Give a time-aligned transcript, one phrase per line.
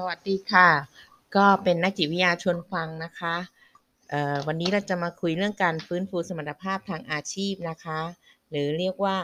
[0.00, 0.70] สวัสดีค่ะ
[1.36, 3.36] ก็เป็นนักจิตวิทยาชวนฟังนะคะ
[4.46, 8.00] วันนี้เราจะมาคุยเรื่องการฟื้นฟูสมรรถภาพทางอาชีพนะคะ
[8.50, 9.16] หรือเรียกว่า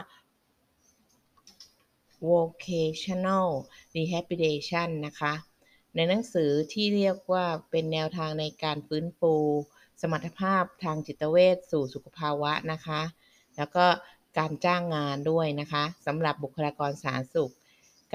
[2.29, 3.47] vocational
[3.95, 5.33] rehabilitation นะคะ
[5.95, 9.33] ในหนังสือที่เรียกว่าเป็นแนวทางในการฟื้นฟู
[10.01, 13.01] สมรรถภาพทางจิตเวชสู่สุขภาวะนะคะ
[13.57, 13.85] แล้วก็
[14.37, 17.53] การจ้างงานด้วยนะคะสำหรับบุคลากรสาธารณสุข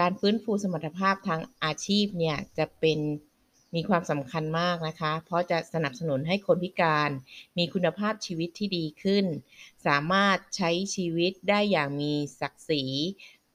[0.01, 2.99] การฟื้นฟูสมรรถภาพทางอาชีพเนี่ยจะเป็น
[3.75, 7.11] มีความสำคัญมากนะคะ เพราะจะสนับสนุนให้คนพิการ
[7.59, 9.25] มีคุณภาพชีวิตที่ดีขึ้น
[9.87, 12.83] สามารถใช้ชีวิตได้อย่างมีศักดิ์ศรี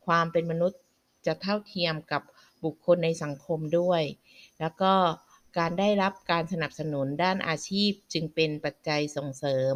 [0.06, 0.82] ความเป็นมนุษย์
[1.26, 2.22] จะเท่าเทียมกับ
[2.64, 4.02] บุคคลในสังคมด้วย
[4.60, 4.94] แล้วก็
[5.58, 9.74] การได้รับการสนับสนุนด้านอาชีพจึงเป็นปัจจัยส่งเสริม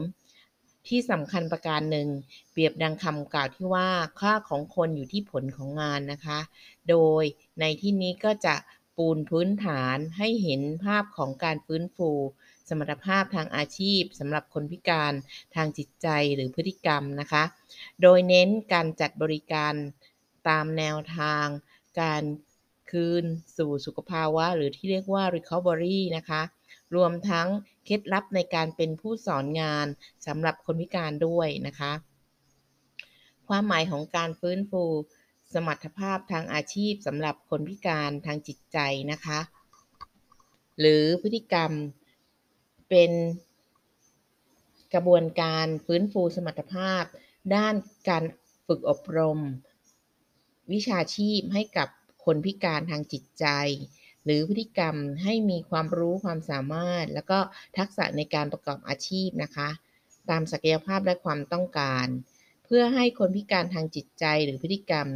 [0.89, 2.07] ที่สำคัญประการหนึ่ง
[2.51, 6.39] เปรียบดังคำกล่าวที่ว่าค่าของคนอยู่ที่ผลของงานนะคะ
[6.89, 7.23] โดย
[7.59, 8.55] ในที่นี้ก็จะ
[8.97, 12.11] ปูนพื้นฐานให้เห็นภาพของการฟื้นฟู
[12.69, 15.13] สมรรถภาพทางอาชีพสำหรับคนพิการ
[15.55, 17.43] ทางจิตใจหรือพฤติกรรมนะคะ
[18.01, 19.73] โดยเน้นการจัดบริการ
[20.49, 21.45] ตามแนวทาง
[22.01, 22.23] การ
[22.91, 23.23] คืน
[23.57, 26.41] สู่สุขภาวะ หรือที่เรียกว่า recovery นะคะ
[26.95, 27.47] รวมทั้ง
[27.85, 29.87] เคล็ดลับในการเป็นผู้สอนงาน
[30.25, 31.93] สำหรับคนพิการด้วยนะคะ
[33.47, 34.83] ความหมายของการฟื้นฟู
[35.53, 38.77] สมรรถภาพทางอาชีพสำหรับคนพิการทางจิตใจ
[39.11, 39.39] นะคะ
[40.79, 41.71] หรือพฤติกรรม
[42.89, 43.11] เป็น
[44.93, 47.03] กระบวนการฟื้นฟูสมรรถภาพ
[47.55, 47.73] ด้าน
[48.09, 48.23] การ
[48.67, 49.39] ฝึกอบรม
[50.73, 51.87] วิชาชีพให้กับ
[52.25, 53.45] คนพิการทางจิตใจ
[54.27, 57.39] หรือพฤติกรรมให้มีความรู้ความสามารถ แล้วก็
[57.77, 59.69] ทักษะในการประกอบอาชีพนะคะ
[60.29, 62.07] ตามศักยภาพและความต้องการ
[62.65, 65.07] เพื่อให้คนพิการทางจิตใจหรือพฤติกรรม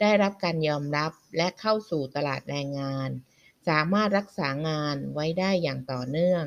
[0.00, 3.10] ได้รับการยอมรับและเข้าสู่ตลาดแรงงาน
[3.68, 6.42] สามารถรักษางานไว้ได้อย่างต่อเนื่อง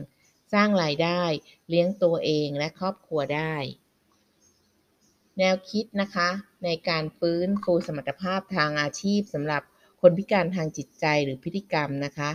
[0.53, 1.21] สร้างรายได้
[1.69, 3.55] เลี้ยงตัวเองและครอบครัวได้
[5.37, 6.29] แนวคิดนะคะ
[6.63, 9.63] ในการฟื้นฟูสมรรถภาพทางอาชีพสำหรับ
[10.01, 12.31] คนพิการทางจิตใจหรือพฤติกรรมนะคะ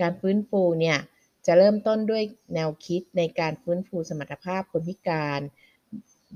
[0.00, 0.98] การฟื้นฟูเนี่ย
[1.46, 2.22] จะเริ่มต้นด้วย
[2.54, 5.40] แนวคิดในการฟื้นฟูสมรรถภาพคนพิการ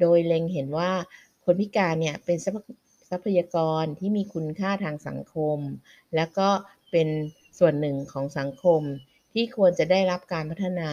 [0.01, 0.93] โดยเล็งเห็นว่า
[1.45, 2.39] คนพิการเนี่ยเป็น
[3.11, 5.59] ทรัพยากรที่มีคุณค่าทางสังคม
[6.15, 6.49] และก็
[6.91, 7.09] เป็น
[7.59, 8.83] ส่วนหนึ่งของสังคม
[9.33, 10.91] ที่ควรจะได้รับการพัฒนา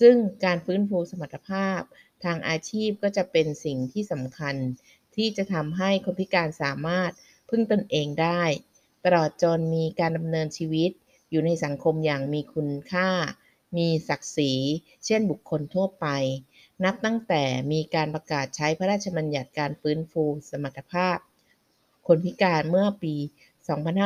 [0.00, 0.14] ซึ่ง
[0.44, 1.80] การฟื้นฟูสมรรถภาพ
[2.24, 4.56] ทางอาชีพก็จะเป็นสิ่งที่สำคัญ
[5.16, 7.10] ที่จะทำให้คนพิการสามารถ
[7.50, 8.42] พึ่งตนเองได้
[9.04, 10.90] ตลอดจนมีการดำเนินชีวิต
[11.30, 13.08] อยู่ในสังคมอย่างมีคุณค่า
[13.76, 14.52] มีศักดิ์ศรี
[15.06, 16.06] เช่นบุคคลทั่วไป
[16.84, 17.42] นับตั้งแต่
[17.72, 21.18] มีการประกาศใช้พระราชบัญญัติการฟื้นฟูสมรรถภาพ
[22.06, 23.14] คนพิการเมื่อปี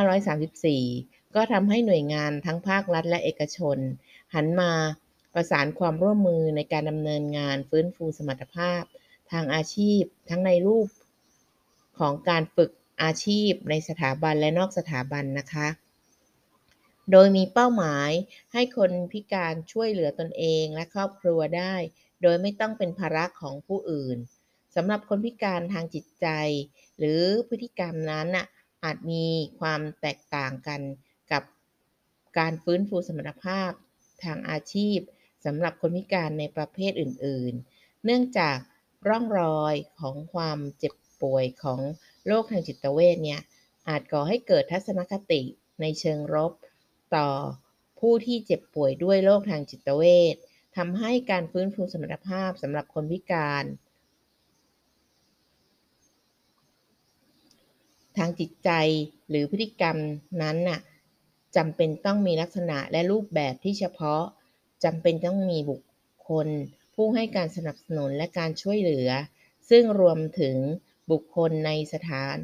[0.01, 3.77] 2534 ก็ทำให้หน่วยงานทั้งภาครัฐและเอกชน
[4.33, 4.71] หันมา
[5.33, 8.81] ประสานความร่วมมือในการดำเนินงานฟื้นฟูสมรรถภาพ
[9.31, 10.87] ทางอาชีพ ทั้งในรูป
[11.99, 12.71] ของการฝึก
[13.03, 15.67] อาชีพในสถาบันและนอกสถาบันนะคะ
[17.11, 18.11] โดยมีเป้าหมาย
[18.53, 21.75] ให้คนพิการช่วยเหลือตนเองและครอบครัวได้
[22.21, 24.17] โดยไม่ต้องเป็นภาระของผู้อื่น
[24.75, 26.27] สำหรับคนพิการทางจิตใจ
[26.97, 28.45] หรือพฤติกรรมนั้นน่ะ
[28.83, 29.25] อาจมี
[29.59, 30.81] ความแตกต่างกัน
[31.31, 31.43] กับ
[32.37, 33.71] การฟื้นฟูสมรรถภาพ
[34.23, 34.99] ทางอาชีพ
[35.45, 38.57] สำหรับคนพิการในประเภทอื่น ๆ เนื่องจาก
[39.09, 41.81] ร่องรอยของความเจ็บป่วยของ
[42.27, 43.41] โรคทางจิตเวชเนี่ย
[43.87, 45.41] อาจก่อให้เกิดทัศนคติ
[45.81, 46.53] ในเชิงลบ
[47.15, 47.29] ต่อ
[47.99, 50.35] ผู้ที่เจ็บป่วยด้วยโรคทางจิตเวช
[50.77, 53.65] ทำให้การฟื้นฟูสมรรถภาพสำหรับคนพิการ
[58.17, 58.69] ทางจิตใจ
[59.29, 59.97] หรือพฤติกรรม
[60.41, 60.79] นั้นน่ะ
[61.55, 64.23] จำเป็นต้องมีลักษณะและรูปแบบที่เฉพาะ
[64.83, 65.81] จำเป็นต้องมีบุค
[66.27, 66.47] คล
[66.95, 69.09] ผู้ให้การสนับสนุนและการช่วยเหลือ
[69.69, 70.55] ซึ่งรวมถึง
[71.11, 72.37] บุคคลในสถาน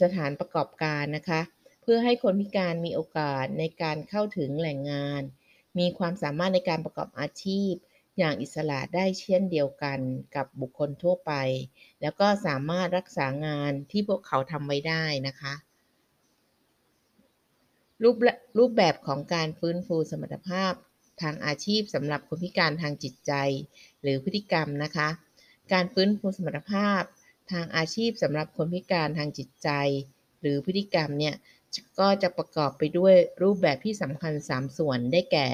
[0.00, 1.40] สถานประกอบการนะคะ
[1.82, 5.22] เพื่อให้คนพิการมีโอกาสในการเข้าถึงแหล่งงาน
[5.78, 7.72] มีความสามารถในการประกอบอาชีพ
[8.18, 9.98] อย่างอิสระได้เช่นเดียวกัน
[10.36, 11.32] กับบุคคลทั่วไป
[12.02, 15.54] แล้วก็สามารถรักษางานที่พวกเขาทำไว้ได้นะคะ
[18.02, 18.16] รูป
[18.58, 20.72] รูปแบบของการฟื้นฟูสมรรถภาพ
[21.22, 23.32] ทางอาชีพสำหรับคนพิการทางจิตใจ
[24.02, 25.08] หรือพฤติกรรมนะคะ
[25.72, 27.02] การฟื้นฟูสมรรถภาพ
[27.50, 29.68] ทางอาชีพสำหรับคนพิการทางจิตใจ
[30.40, 31.34] หรือพฤติกรรมเนี่ย
[32.00, 35.48] ก็จะประกอบไปด้วยรูปแบบที่สำคัญ 3 ส่วนได้แก่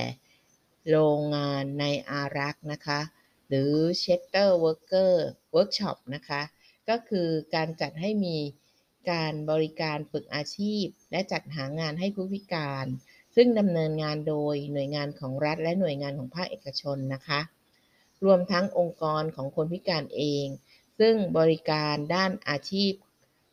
[0.91, 3.01] โรงงานในอารักนะคะ
[3.49, 5.13] หรือ Shelter Worker
[5.55, 6.43] Workshop นะคะ
[6.89, 8.37] ก็คือการจัดให้มี
[9.11, 12.87] การบริการฝึกอาชีพ และจัดหางานให้ผู้พิการ
[13.37, 17.41] ซึ่งดำเนินงานโดยหน่วยงานของรัฐและหน่วยงานของภาคเอกชนนะคะ
[18.25, 20.47] รวมทั้งองค์กรของคนพิการเอง
[20.99, 22.93] ซึ่งบริการด้านอาชีพ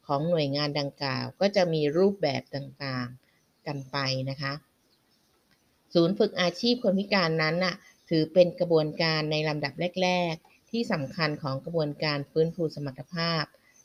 [0.08, 3.98] ของหน่วยงานดังกล่าว ก็จะมีรูปแบบต่างๆกันไป
[4.30, 4.54] นะคะ
[5.94, 7.76] ศูนย์ฝึกอาชีพคนพิการนั้นน่ะ
[8.10, 13.44] ถือเป็นกระบวนการในลำดับแรก ๆ ที่สำคัญของกระบวนการฟื้นฟูสมรรถภาพ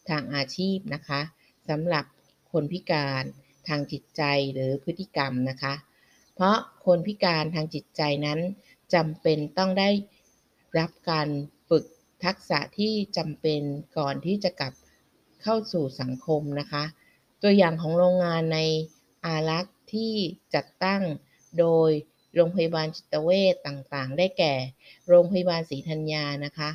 [0.08, 1.20] ทางอาชีพนะคะ
[1.68, 2.04] สำหรับ
[2.52, 3.24] คนพิการ
[3.68, 4.22] ทางจิตใจ
[4.54, 5.74] หรือพฤติกรรมนะคะ
[6.34, 6.56] เพราะ
[6.86, 8.40] คนพิการทางจิตใจนั้น
[8.94, 9.88] จำเป็นต้องได้
[10.78, 11.28] รับการ
[12.25, 13.62] ทักษะที่จำเป็น
[13.99, 14.72] ก่อนที่จะกลับ
[15.43, 16.84] เข้าสู่สังคมนะคะ
[17.43, 18.58] ตัวอย่างของโรงงานใน
[19.25, 20.12] อารักษ์ที่
[20.55, 21.02] จัดตั้ง
[21.58, 21.90] โดย
[22.34, 24.55] โรงพยาบาลจิตเวชต่างๆ ได้แก่
[25.08, 26.70] โรงพยาบาลศรีธัญญานะคะ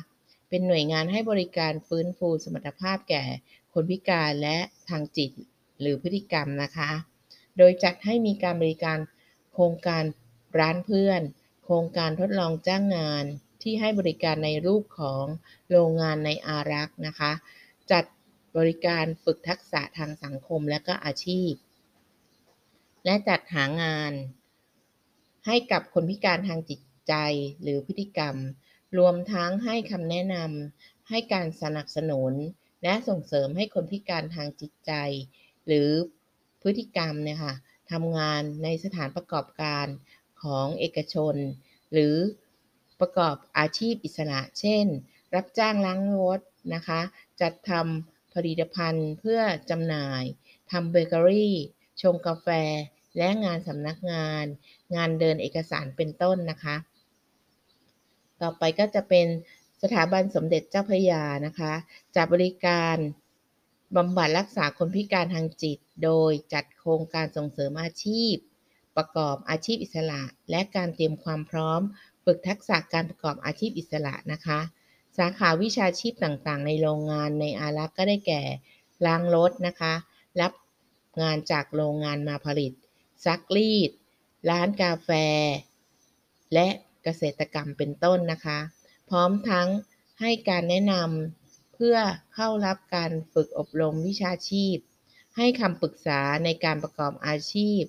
[0.48, 3.24] เป็นหน่วยงานให้บริการฟื้นฟูสมรรถภาพแก่
[3.72, 4.58] คนพิการและ
[4.88, 5.30] ทางจิต
[5.80, 6.90] หรือพฤติกรรมนะคะ
[7.58, 8.98] โดยจัดให้มีการบริการ
[9.52, 10.04] โครงการ
[10.58, 11.20] ร้านเพื่อน
[11.64, 13.24] โครงการทดลองจ้างงาน
[13.68, 15.24] ที่ให้บริการในรูปของ
[15.70, 17.32] โรงงานในอารักษ์นะคะ
[17.90, 18.04] จัด
[18.56, 21.52] บริการฝึกทักษะทางสังคมและก็อาชีพ
[23.04, 24.12] และจัดหางาน
[25.46, 27.14] ให้กับคนพิการทางจิตใจ
[27.62, 28.36] หรือพฤติกรรม
[28.98, 32.32] รวมทั้งให้คำแนะนำให้การสนับสนุน
[32.82, 34.92] และส่งเสริมให้คนพิการทางจิตใจ
[35.66, 35.88] หรือ
[36.62, 37.54] พฤติกรรมเนี่ยค่ะ
[37.92, 39.86] ทำงานในสถานประกอบการ
[40.42, 41.34] ของเอกชน
[41.92, 42.14] หรือ
[43.00, 44.86] ประกอบอาชีพอิสระ เช่น
[45.34, 46.40] รับจ้างล้างรถ
[46.74, 47.00] นะคะ
[47.40, 49.40] จัดทำผลิตภัณฑ์เพื่อ
[49.70, 50.22] จำหน่าย
[50.70, 51.54] ทำเบเกอรี่
[52.02, 52.48] ชงกาแฟ
[53.16, 54.44] และงานสำนักงาน
[54.94, 56.76] งานเดินเอกสารเป็นต้นนะคะ
[58.42, 59.26] ต่อไปก็จะเป็น
[59.82, 61.72] สถาบันสมเด็จเจ้าพระยานะคะ
[62.16, 62.96] จะบริการ
[63.96, 68.34] บำบัดรักษาคนพิการทางจิต โดยจัดโครงการส่งเสริมอาชีพ
[68.96, 71.80] ประกอบอาชีพอิสระ และการเตรียมความพร้อม
[72.26, 74.60] ฝึกทักษะการประกอบอาชีพอิสระนะคะ
[75.18, 78.42] สาขาวิชาชีพต่างๆ ในโรงงานในอารักก็ได้แก่
[79.06, 79.94] ล้างรถนะคะ
[80.40, 80.52] รับ
[81.22, 82.72] งานจากโรงงานมาผลิต
[83.24, 83.90] ซักรีด
[84.50, 85.10] ร้านกาแฟ
[86.54, 86.68] และ
[87.02, 88.58] เกษตรกรรมเป็นต้นนะคะ
[89.10, 89.68] พร้อมทั้ง
[90.20, 91.96] ให้การแนะนำเพื่อ
[92.34, 94.76] เข้ารับการฝึกอบรมวิชาชีพ
[95.36, 97.82] ให้คำปรึกษาในการประกอบอาชีพ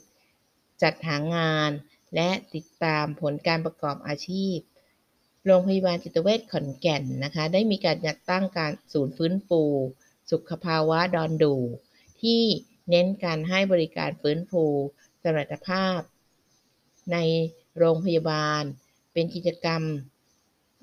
[0.82, 1.72] จัดหางาน
[2.16, 4.58] และติดตามผลการประกอบอาชีพ
[5.46, 9.62] โรงพยาบาลจิตเวชขอนแก่นนะคะ ได้มีการจัดตั้งการศูนย์ฟื้นฟู
[10.32, 11.56] สุขภาวะดอนดู
[12.22, 12.42] ที่
[12.90, 14.64] เน้นการให้บริการฟื้นฟู
[15.24, 16.00] สมรรถภาพ
[17.12, 17.18] ใน
[17.78, 18.64] โรงพยาบาล
[19.14, 19.82] เป็นกิจกรรม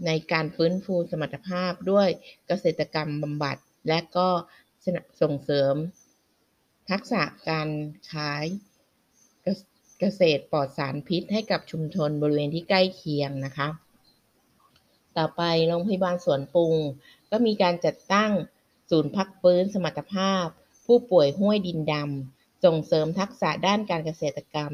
[0.07, 2.09] ในการฟื้นฟูสมรรถภาพด้วย
[2.47, 3.57] เกษตรกรรมบำบัด
[3.89, 4.29] และก็
[5.23, 5.75] ส่งเสริม
[6.91, 7.69] ทักษะการ
[8.13, 8.45] ขาย
[10.01, 13.69] เกษตรปลอดสารพิษให้กับชุมชนบริเวณที่ใกล้เคียงนะคะ
[15.17, 16.75] ต่อไปโรงพยาบาลสวนปรุง
[17.31, 18.33] ก็มีการจัดตั้ง
[18.91, 20.47] ศูนย์พักฟื้นสมรรถภาพ
[20.87, 24.73] ผู้ป่วยห้วยดินดำส่งเสริมทักษะด้านการเกษตรกรรม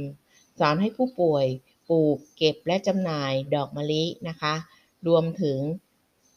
[0.59, 1.47] สอนให้ผู้ป่วย
[1.89, 4.55] ปลูกเก็บและจำหน่ายดอกมะลินะคะ
[5.07, 5.59] รวมถึง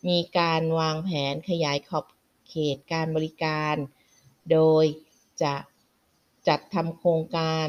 [0.08, 2.06] มีการวางแผนขยายขอบ
[2.48, 3.76] เขตการบริการ
[4.52, 4.86] โดย
[5.44, 5.56] จะ
[6.48, 7.68] จัดทำโครงการ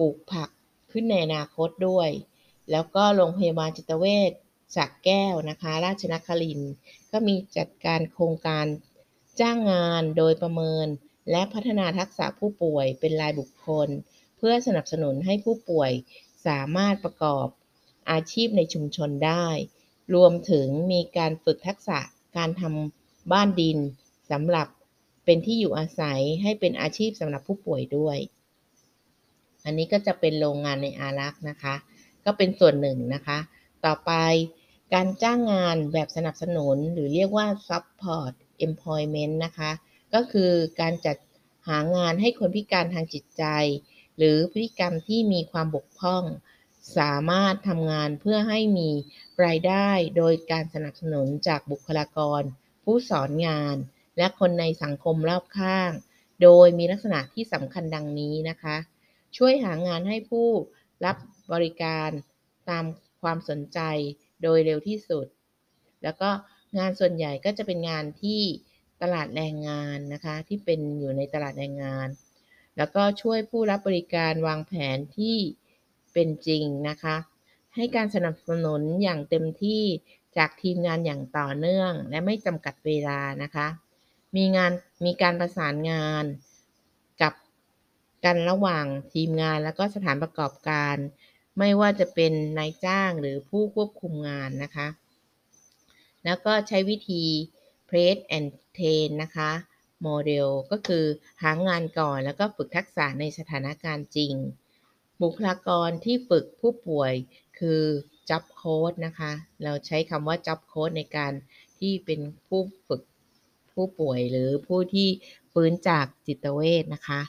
[0.00, 0.50] ปลูกผัก
[0.92, 2.10] ขึ้นในอนาคตด้วย
[2.70, 4.32] แล้วก็โรงพยาบาลจิตเวช
[4.76, 6.60] สักแก้วนะคะ ราชนคริน
[7.12, 8.66] ก็มีจัดการโครงการ
[9.40, 10.86] จ้างงานโดยประเมิน
[11.30, 13.88] และพัฒนาทักษะผู้ป่วยเป็นรายบุคคล
[14.36, 15.90] เพื่อสนับสนุนให้ผู้ป่วย
[16.46, 17.46] สามารถประกอบ
[18.10, 19.46] อาชีพในชุมชนได้
[20.14, 21.98] รวมถึงมีการฝึกทักษะ
[22.36, 23.78] การทำบ้านดิน
[24.30, 24.68] สำหรับ
[25.24, 28.18] เป็นที่อยู่อาศัยให้เป็นอาชีพสำหรับผู้ป่วยด้วย
[29.64, 31.74] อันนี้ก็จะเป็นโรงงานในอารักษ์นะคะ
[32.24, 33.38] ก็เป็นส่วนหนึ่งนะคะ
[33.84, 34.12] ต่อไป
[34.94, 38.34] การจ้างงานแบบสนับสนุนหรือเรียกว่า support
[38.66, 39.70] employment นะคะ
[40.14, 41.16] ก็คือการจัด
[41.68, 43.44] หางานให้คนพิการทางจิตใจ
[44.18, 46.24] หรือพฤติกรรมที่มีความบกพร่อง
[46.98, 48.90] สามารถทำงานเพื่อให้มี
[49.44, 52.42] รายได้โดยการสนับสนุนจากบุคลากร
[52.84, 53.76] ผู้สอนงาน
[54.18, 55.90] และคนในสังคมรอบข้าง
[56.42, 58.76] โดยมีลักษณะที่สำคัญดังนี้นะคะ
[59.36, 60.48] ช่วยหางานให้ผู้
[61.04, 61.16] รับ
[61.52, 62.10] บริการ
[62.70, 62.84] ตาม
[63.22, 63.80] ความสนใจ
[64.42, 65.26] โดยเร็วที่สุด
[66.02, 66.30] แล้วก็
[66.78, 68.42] งานส่วนใหญ่ก็จะเป็นงานที่
[69.02, 72.08] ตลาดแรงงานนะคะที่เป็นอยู่ในตลาดแรงงาน
[72.76, 75.36] แล้วก็ช่วยผู้รับบริการวางแผนที่
[76.12, 77.16] เป็นจริงนะคะ
[77.74, 79.82] ให้การสนับสนุนอย่างเต็มที่
[80.36, 83.66] จากทีมงานอย่างต่อเนื่อง และไม่จำกัดเวลานะคะ
[84.36, 84.72] มีงาน
[85.04, 86.24] มีการประสานงาน
[88.24, 90.96] กันระหว่างทีมงานแล้วก็สถานประกอบการ
[91.58, 94.88] ไม่ว่าจะเป็นนายจ้างหรือผู้ควบคุมงานนะคะ
[96.24, 97.24] แล้วก็ใช้วิธี
[97.88, 99.50] Press and Train นะคะ
[100.02, 101.04] โมเดลก็คือ
[101.42, 104.34] หางานก่อนแล้วก็ฝึกทักษะในสถานการณ์จริง
[105.22, 107.12] บุคลากรที่ฝึกผู้ป่วย
[107.58, 107.82] คือ
[108.28, 109.32] Job Coach นะคะ
[109.64, 111.32] เราใช้คำว่า Job Coach ในการ
[111.78, 113.02] ที่เป็นผู้ฝึก
[113.72, 115.08] ผู้ป่วยหรือผู้ที่
[115.52, 117.20] ฟื้นจากจิตเวชนะคะ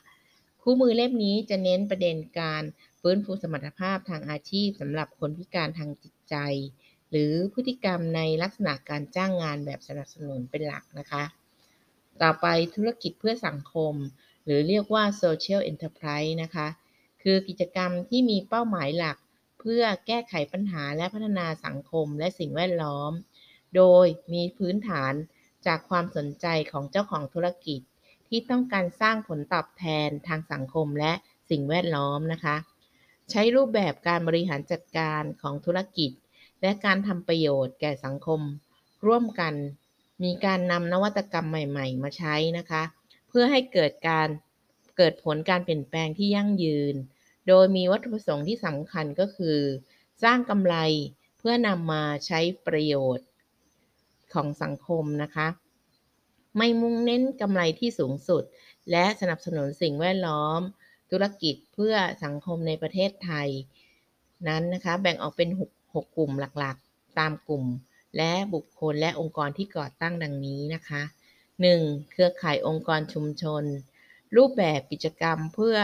[0.63, 2.63] คู่มือเล่มนี้จะเน้นประเด็นการ
[3.01, 6.35] ฟื้นฟูสมรรถภาพทางอาชีพสำหรับคนพิการทางจิตใจ
[7.09, 11.23] หรือพฤติกรรมในลักษณะการจ้างงานแบบสนับสนุนเป็นหลักนะคะ
[12.21, 13.93] ต่อไปธุรกิจเพื่อสังคม
[14.45, 16.67] หรือเรียกว่า social enterprise นะคะ
[17.23, 19.17] คือกิจกรรมที่มีเป้าหมายหลัก
[19.59, 23.11] เพื่อแก้ไขปัญหาและพัฒนาสังคมและสิ่งแวดล้อม
[23.75, 25.13] โดยมีพื้นฐาน
[25.65, 27.79] จากความสนใจของเจ้าของธุรกิจ
[28.33, 31.13] ที่ต้องการสร้างผลตอบแทนทางสังคมและ
[31.49, 32.55] สิ่งแวดล้อมนะคะ
[33.31, 36.11] ใช้รูปแบบการบริหารจัดการของธุรกิจ
[36.61, 38.41] และการทำประโยชน์แก่สังคม
[39.05, 39.53] ร่วมกัน
[40.23, 42.83] มีการนำนวัตกรรมใหม่ ๆ มาใช้นะคะ
[43.29, 44.27] เพื่อให้เกิดการ
[44.97, 46.95] เกิดผลการเปลี่ยนแปลงที่ยั่งยืน
[47.47, 49.59] โดยมีวัตถุประสงค์ที่สำคัญก็คือ
[50.23, 50.75] สร้างกำไร
[51.37, 53.27] เพื่อนำมาใช้ประโยชน์
[54.33, 55.47] ของสังคมนะคะ
[56.57, 58.43] ไม่มุ่งเน้นกำไรที่สูงสุด
[58.91, 60.59] และสนับสนุนสิ่งแวดล้อม
[61.11, 63.49] ธุรกิจเพื่อสังคมในประเทศไทย
[64.47, 67.65] นั้นนะคะแบ่งออกเป็น 6 6 กลุ่มหลักๆ ตามกลุ่ม
[68.17, 71.01] และบุคคลและองค์กรที่ก่อตั้งดังนี้นะคะ
[71.57, 72.11] 1.
[72.11, 73.63] เครือข่ายองค์กรชุมชน
[74.35, 75.77] รูปแบบกิจกรรมเพื่อ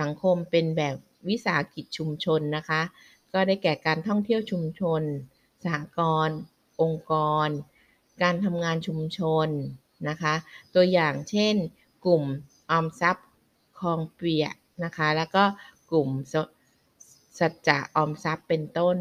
[0.00, 0.96] สังคมเป็นแบบ
[1.28, 2.82] วิสาหกิจชุมชนนะคะ
[3.32, 5.02] ก็ได้แก่การท่องเที่ยวชุมชน
[5.64, 6.36] สหกรณ์
[6.82, 7.12] องค์ก
[7.46, 7.48] ร
[8.22, 9.48] การทำงานชุมชน
[10.08, 10.34] นะคะ
[10.74, 11.54] ตัวอย่างเช่น
[12.04, 12.24] กลุ่ม
[12.70, 13.26] ออมทรัพย์
[13.78, 14.46] คลองเปีย
[14.84, 15.44] นะคะ แล้วก็
[15.90, 16.10] กลุ่ม
[17.38, 18.98] สัจจะออมทรัพย์เป็นต้น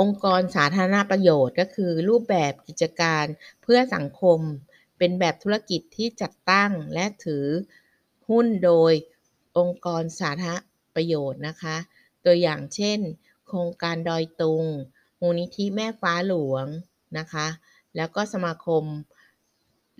[0.00, 3.24] องค์กรสาธารณประโยชน์ก็คือรูปแบบกิจการ
[3.62, 4.40] เพื่อสังคม
[4.98, 7.46] เป็นแบบธุรกิจที่จัดตั้งและถือ
[8.28, 8.92] หุ้นโดย
[9.58, 10.58] องค์กรสาธารณ
[10.94, 11.76] ประโยชน์นะคะ
[12.24, 12.98] ตัวอย่างเช่น
[13.46, 14.64] โครงการดอยตุง
[15.20, 16.66] มูลนิธิแม่ฟ้าหลวง
[17.18, 17.46] นะคะ
[17.96, 18.84] แล้วก็สมาคม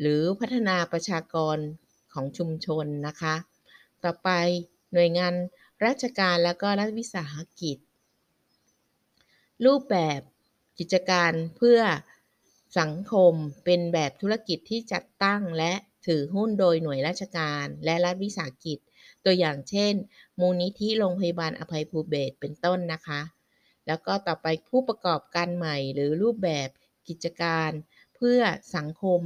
[0.01, 1.57] หรือพัฒนาประชากร
[2.13, 3.35] ของชุมชนนะคะ
[4.05, 4.31] ต่อไป
[4.93, 5.35] หน่วยงาน
[5.85, 7.79] ราชการแล้วก็รัฐวิสาหกิจ
[9.65, 10.21] รูปแบบ
[10.79, 11.81] กิจการเพื่อ
[12.81, 13.33] สังคม
[13.65, 15.73] เป็นแบบธุรกิจที่จัดตั้งและ
[16.07, 18.79] ถือหุ้นโดยหน่วยราชการและรัฐวิสาหกิจ
[19.25, 19.95] ตัวอย่างเช่น
[20.41, 23.21] มูลนิธิโรงพยาบาลอภัยภูเบศเป็นต้นนะคะ
[23.87, 26.69] แล้วก็ต่อไปผู้ประกอบการใหม่หรือรูปแบบ
[27.09, 27.71] กิจการ
[28.17, 28.41] เพื่อ
[28.77, 29.21] สังคม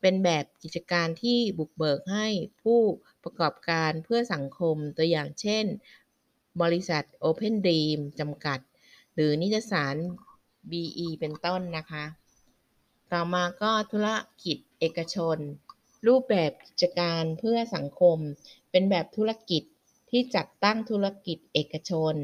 [0.00, 2.26] เป็นแบบกิจการที่บุกเบิกให้
[2.62, 2.80] ผู้
[3.24, 5.64] ประกอบการเพื่อสังคมตัวอย่างเช่น
[6.62, 8.58] บริษัท Open Dream จำกัด
[9.14, 9.96] หรือนิตสาร
[10.70, 12.04] BE เป็นต้นนะคะ
[13.12, 14.08] ต่อมาก็ธุร
[14.44, 15.38] กิจเอกชน
[16.06, 18.18] รูปแบบกิจการเพื่อสังคม
[18.70, 19.62] เป็นแบบธุรกิจ
[20.10, 22.14] ที่จัดตั้งธุรกิจเอกชน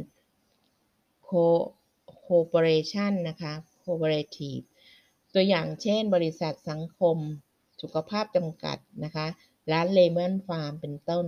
[1.29, 3.53] Co-operation นะคะ
[3.83, 4.65] Cooperative
[5.35, 7.17] ตัวอย่างเช่น บริษัทสังคม
[7.81, 9.27] สุขภาพจำกัดนะคะ
[9.73, 11.27] ร้านเลมอนฟาร์มเป็นต้น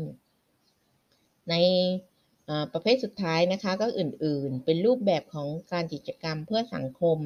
[1.50, 1.54] ใน
[2.72, 7.18] ประเภทสุดท้ายนะคะก็อื่นๆ เป็นรูปแบบของการกิจกรรมเพื่อสังคม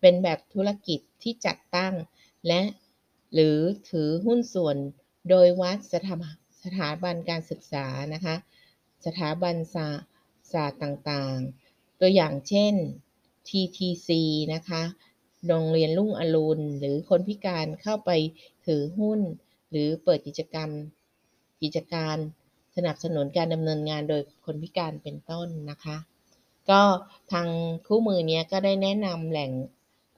[0.00, 1.94] เป็นแบบธุรกิจที่จัดตั้ง
[2.46, 2.62] และ
[3.34, 3.58] หรือ
[3.90, 4.76] ถือหุ้นส่วน
[5.30, 6.16] โดยวัดสถา
[6.64, 8.36] สถาบันการศึกษานะคะ
[9.06, 12.74] สถาบันศาสตร์ต่างๆ ตัวอย่างเช่น
[13.48, 14.08] TTC
[14.54, 14.82] นะคะ
[15.48, 18.10] โรงเรียนรุ่งอรุณ หรือคนพิการเข้าไป
[18.66, 19.20] ถือหุ้น
[19.70, 20.70] หรือเปิดกิจกรรม
[21.62, 22.16] กิจการ
[22.76, 25.96] สนับสนุนการดำเนินงานโดยคนพิการเป็นต้นนะคะ
[26.70, 26.82] ก็
[27.32, 27.48] ทาง
[27.86, 29.52] คู่มือนี้ก็ได้แนะนำแหล่ง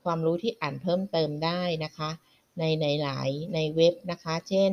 [0.04, 2.10] ความรู้ที่อ่านเพิ่มเติมได้นะคะ
[2.58, 4.72] ในในหลายในเว็บนะคะ เช่น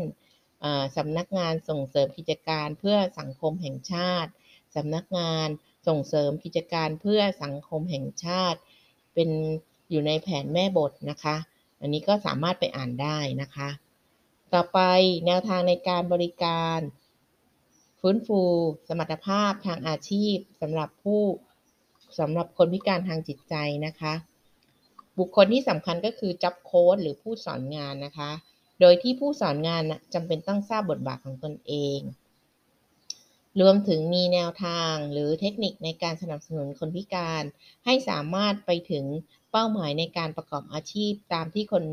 [0.98, 4.32] สำนักงานส่งเสริมกิจการเพื่อสังคมแห่งชาติ
[4.76, 5.48] สำนักงาน
[5.88, 8.60] ส่งเสริมกิจการเพื่อสังคมแห่งชาติ
[9.14, 9.30] เป็น
[9.90, 11.36] อยู่ในแผนแม่บทนะคะ
[11.82, 13.70] อันนี้ก็สามารถไปอ่านได้นะคะ
[14.54, 14.80] ต่อไป
[15.26, 16.80] แนวทางในการบริการ
[18.00, 18.42] ฟื้นฟู
[18.88, 21.22] สมรรถภาพทางอาชีพสำหรับผู้
[22.20, 24.14] สำหรับคนพิการทางจิตใจนะคะ
[25.18, 28.32] บุคคลที่สำคัญก็คือจับโค้ดหรือผู้สอนงานนะคะ
[28.82, 32.00] โดยที่ผู้สอนงานจำเป็นต้องทราบบทบาทของตนเอง
[33.62, 37.44] รวมถึงมีแนวทางหรือเทคนิคในการสนับสนุนคนพิการ
[37.86, 39.06] ให้สามารถไปถึง
[39.52, 41.84] เป้าหมายในการประกอบอาชีพตามที่คน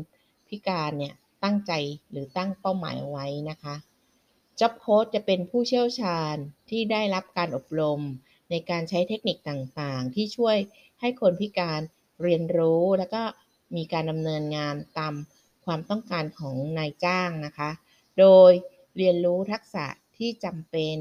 [0.49, 1.71] พิการเนี่ยตั้งใจ
[2.11, 3.75] หรือตั้งเป้าหมายเอาไว้นะคะ
[4.59, 6.35] Job Coach จะเป็นผู้เชี่ยวชาญ
[6.69, 8.01] ที่ได้รับการอบรม
[8.49, 10.57] ในการใช้เทคนิคต่างๆ ที่ช่วย
[10.99, 11.81] ให้คนพิการ
[12.21, 13.21] เรียนรู้ แล้วก็
[13.75, 15.13] มีการดำเนินงานตาม
[15.65, 17.69] ความต้องการของนายจ้างนะคะ
[18.19, 18.51] โดย
[18.97, 19.85] เรียนรู้ทักษะ
[20.17, 20.97] ที่จำเป็น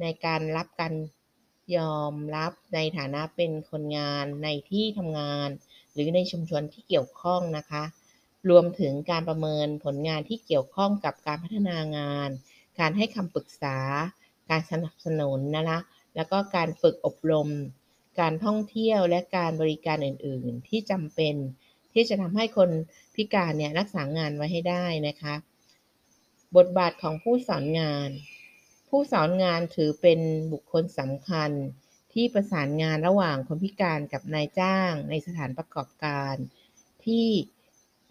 [0.00, 0.94] ในการรับการ
[1.76, 5.48] ยอมรับในฐานะเป็นคนงานในที่ทำงาน
[5.92, 7.82] หรือในชุมชนที่เกี่ยวข้องนะคะ
[8.50, 12.30] รวมถึงการประเมินผลงานที่เกี่ยวข้องกับการพัฒนางาน
[12.80, 13.78] การให้คำปรึกษา
[14.50, 15.78] การสนับสนุนนะคะ
[16.16, 17.48] แล้วก็การฝึกอบรม
[18.20, 21.34] การท่องเที่ยวและการบริการอื่น ๆ ที่จำเป็น
[21.92, 22.70] ที่จะทำให้คน
[23.14, 25.34] พิการเนี่ยรักษางานไว้ให้ได้นะคะ
[26.56, 28.10] บทบาทของผู้สอนงาน
[28.90, 30.20] ผู้สอนงานถือเป็น
[30.52, 31.50] บุคคลสำคัญ
[32.12, 36.34] ที่ประสานงานระหว่างคนพิการกับนายจ้างในสถานประกอบการ
[37.04, 37.28] ที่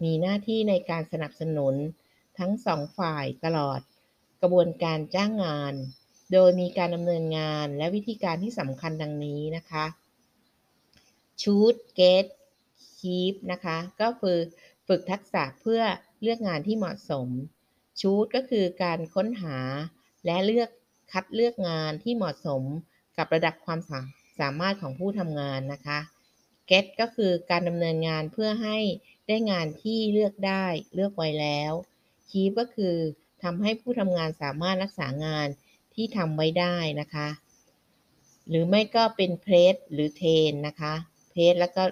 [0.02, 1.74] มีหน้าที่ในการสนับสนุน
[2.38, 3.80] ทั้งสองฝ่ายตลอด
[4.40, 5.74] กระบวนการจ้างงาน
[6.32, 9.84] โดยมีการดำเนินงานและวิธีการที่สำคัญดังนี้นะคะ
[11.40, 12.26] Choose Get
[12.98, 14.38] Keep นะคะก็คือ
[14.86, 15.82] ฝึกทักษะเพื่อ
[16.20, 17.28] เลือกงานที่เหมาะสม
[18.00, 19.58] Choose ก็คือการค้นหา
[20.24, 20.68] และเลือก
[21.12, 22.62] คัดเลือกงานที่เหมาะสม
[23.18, 24.00] กับระดับความสา
[24.40, 25.98] สามารถของผู้ทำงานนะคะ
[26.70, 28.78] Get ก็คือการดำเนินงานเพื่อให้
[29.28, 31.72] ได้งานที่เลือกได้เลือกไว้แล้ว
[32.30, 32.96] Keep ก็คือ
[33.42, 35.48] ทำให้ผู้ทำงานสามารถรักษางาน
[35.94, 37.28] ที่ทำไว้ได้นะคะ
[38.48, 40.94] หรือไม่ก็เป็นเพ a สหรือเทนนะคะ
[41.30, 41.82] เพ a สแล้วก็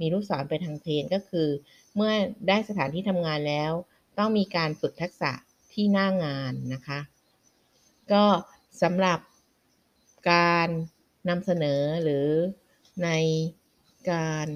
[0.00, 1.48] มีลูกศรไปทางเทนก็คือ
[1.94, 2.12] เมื่อ
[2.48, 3.72] ได้สถานที่ทำงานแล้ว
[4.18, 5.32] ต้องมีการฝึกทักษะ
[5.72, 6.98] ที่หน้างานนะคะ
[8.12, 8.24] ก็
[8.82, 9.18] สำหรับ
[10.32, 10.68] การ
[11.28, 12.26] นำเสนอหรือ
[13.04, 13.10] ใน
[14.10, 14.46] การ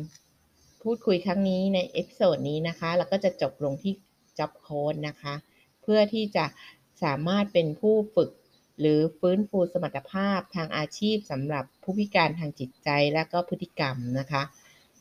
[0.83, 3.93] พูดคุยครั้งนี้ใน episode นี้นะคะ แล้วก็จะจบลงที่
[4.39, 5.35] Job Coach นะคะ
[5.83, 6.45] เพื่อที่จะ
[7.03, 8.31] สามารถเป็นผู้ฝึก
[8.81, 14.43] หรือฟื้นฟูสมรรถภาพทางอาชีพสำหรับผู้พิการทางจิตใจและก็พฤติกรรมนะคะ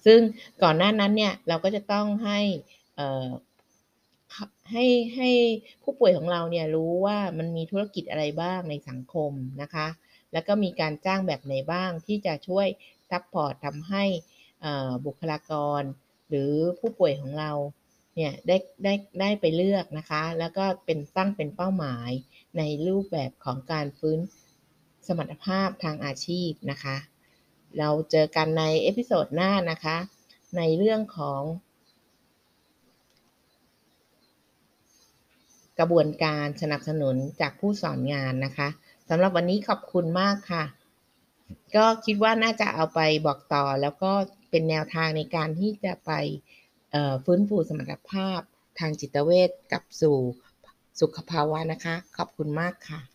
[0.05, 0.19] ซึ่ง
[0.63, 2.39] ก่อนหน้านั้นเนี่ย เราก็จะต้องให้
[4.72, 5.29] ให้ให้
[5.83, 9.87] ผู้ป่วยของเราเนี่ยรู้ว่ามันมีธุรกิจอะไรบ้างในสังคมนะคะ
[10.33, 12.67] แล้วก็มีการจ้างแบบไหนบ้างที่จะช่วย
[13.09, 14.03] support ทำให้
[15.05, 15.81] บุคลากร
[16.29, 17.51] หรือผู้ป่วยของเรา
[18.15, 22.09] เนี่ยได้ได้ได้ไปเลือกนะคะ แล้วก็เป็นตั้งเป็นเป้าหมาย
[22.57, 24.19] ในรูปแบบของการฟื้น
[25.07, 26.98] สมรรถภาพทางอาชีพนะคะ
[27.79, 29.98] เราเจอกันใน episode หน้านะคะ
[30.57, 31.41] ในเรื่องของ
[35.79, 38.70] กระบวนการสนับสนุนจากผู้สอนงานนะคะ
[39.09, 40.64] สำหรับวันนี้ขอบคุณมากค่ะ
[41.75, 44.12] ก็คิดว่าน่าจะเอาไปบอกต่อ แล้วก็
[44.50, 46.12] เป็นแนวทางในการที่จะไป
[47.25, 48.40] ฟื้นฟูสมรรถภาพ
[48.79, 50.18] ทางจิตเวชกับสู่
[51.01, 53.13] สุขภาวะนะคะ ขอบคุณมากค่ะ